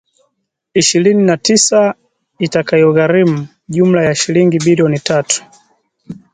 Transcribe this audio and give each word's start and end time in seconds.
ishirini 0.73 1.23
na 1.25 1.37
tisa 1.37 1.95
itakayogharimu 2.39 3.47
jumla 3.67 4.03
ya 4.03 4.15
shilingi 4.15 4.59
bilioni 4.59 4.99
tatu 4.99 5.43